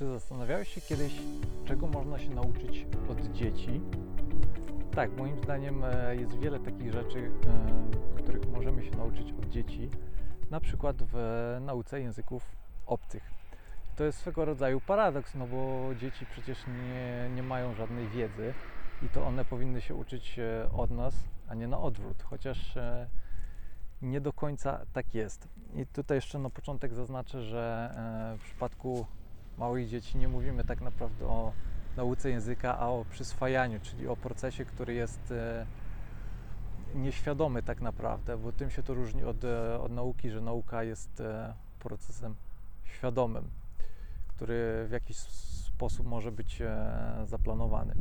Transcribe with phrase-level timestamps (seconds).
[0.00, 1.12] Czy zastanawiałeś się kiedyś,
[1.64, 3.80] czego można się nauczyć od dzieci?
[4.94, 7.30] Tak, moim zdaniem e, jest wiele takich rzeczy,
[8.16, 9.90] e, których możemy się nauczyć od dzieci,
[10.50, 11.16] na przykład w
[11.60, 13.22] nauce języków obcych.
[13.96, 18.54] To jest swego rodzaju paradoks, no bo dzieci przecież nie, nie mają żadnej wiedzy
[19.02, 21.14] i to one powinny się uczyć e, od nas,
[21.48, 22.74] a nie na odwrót, chociaż
[24.02, 25.48] nie do końca tak jest.
[25.74, 27.94] I tutaj jeszcze na początek zaznaczę, że
[28.38, 29.06] w przypadku
[29.60, 31.52] małych dzieci nie mówimy tak naprawdę o
[31.96, 35.66] nauce języka, a o przyswajaniu, czyli o procesie, który jest e,
[36.94, 41.20] nieświadomy tak naprawdę, bo tym się to różni od, e, od nauki, że nauka jest
[41.20, 42.34] e, procesem
[42.84, 43.50] świadomym,
[44.28, 46.62] który w jakiś sposób może być
[47.24, 47.94] zaplanowany.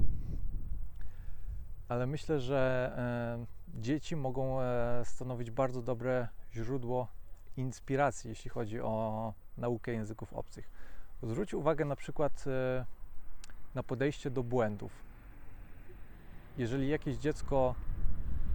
[1.87, 2.91] Ale myślę, że
[3.67, 4.57] dzieci mogą
[5.03, 7.07] stanowić bardzo dobre źródło
[7.57, 10.69] inspiracji, jeśli chodzi o naukę języków obcych.
[11.23, 12.85] Zwróć uwagę na przykład e,
[13.75, 14.91] na podejście do błędów.
[16.57, 17.75] Jeżeli jakieś dziecko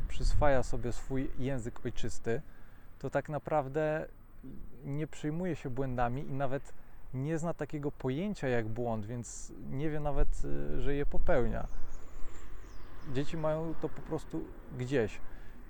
[0.08, 2.42] przyswaja sobie swój język ojczysty,
[2.98, 4.08] to tak naprawdę
[4.84, 6.72] nie przejmuje się błędami i nawet
[7.14, 11.66] nie zna takiego pojęcia jak błąd, więc nie wie nawet, y, że je popełnia.
[13.12, 14.44] Dzieci mają to po prostu
[14.78, 15.20] gdzieś.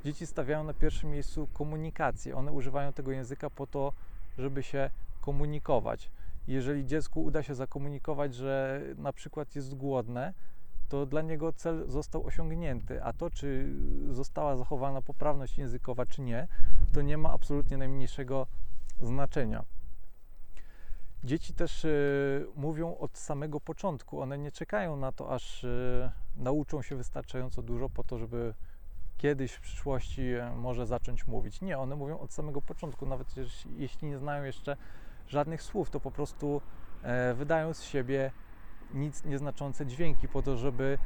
[0.05, 2.37] Dzieci stawiają na pierwszym miejscu komunikację.
[2.37, 3.93] One używają tego języka po to,
[4.39, 6.11] żeby się komunikować.
[6.47, 10.35] Jeżeli dziecku uda się zakomunikować, że na przykład jest głodne,
[10.89, 13.75] to dla niego cel został osiągnięty, a to, czy
[14.11, 16.49] została zachowana poprawność językowa, czy nie,
[16.93, 18.47] to nie ma absolutnie najmniejszego
[19.03, 19.65] znaczenia.
[21.25, 24.21] Dzieci też y, mówią od samego początku.
[24.21, 28.55] One nie czekają na to, aż y, nauczą się wystarczająco dużo po to, żeby
[29.17, 31.61] kiedyś w przyszłości y, może zacząć mówić.
[31.61, 34.77] Nie, one mówią od samego początku, nawet jeśli, jeśli nie znają jeszcze
[35.29, 36.61] żadnych słów, to po prostu
[37.03, 38.31] e, wydają z siebie
[38.95, 40.99] nic nieznaczące dźwięki po to, żeby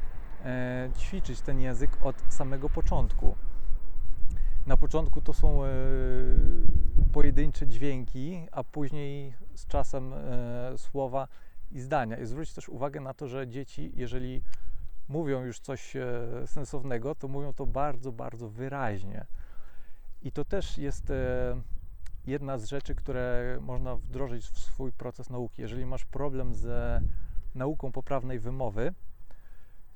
[0.45, 3.37] e, ćwiczyć ten język od samego początku.
[4.67, 5.69] Na początku to są e,
[7.13, 10.15] pojedyncze dźwięki, a później z czasem
[10.77, 11.29] słowa
[11.71, 12.19] i zdania.
[12.19, 14.43] I zwróć też uwagę na to, że dzieci, jeżeli
[15.09, 15.95] mówią już coś
[16.47, 19.27] sensownego, to mówią to bardzo, bardzo wyraźnie.
[20.23, 21.13] I to też jest
[22.29, 25.63] jedna z rzeczy, które można wdrożyć w swój proces nauki.
[25.63, 27.03] Jeżeli masz problem z
[27.55, 28.95] nauką poprawnej wymowy,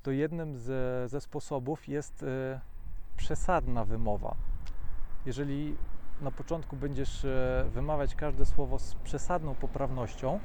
[0.03, 2.59] to jednym z, ze sposobów jest e,
[3.17, 4.35] przesadna wymowa.
[5.25, 5.75] Jeżeli
[6.21, 10.39] na początku będziesz e, wymawiać każde słowo z przesadną poprawnością,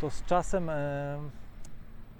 [0.00, 1.18] to z czasem e,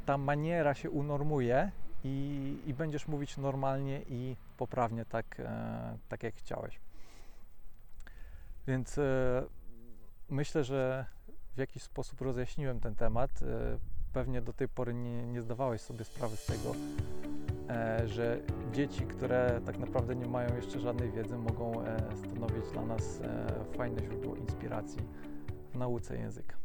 [0.07, 1.71] ta maniera się unormuje
[2.05, 6.81] i, i będziesz mówić normalnie i poprawnie, tak, e, tak jak chciałeś.
[8.67, 9.43] Więc e,
[10.29, 11.07] myślę, że
[11.55, 13.43] w jakiś sposób rozjaśniłem ten temat.
[13.43, 13.79] E,
[14.13, 16.75] pewnie do tej pory nie, nie zdawałeś sobie sprawy z tego,
[17.69, 18.41] e, że
[18.73, 23.21] dzieci, które tak naprawdę nie mają jeszcze żadnej wiedzy, mogą stanowić dla nas
[23.77, 24.99] fajne źródło inspiracji
[25.73, 26.64] w nauce języka.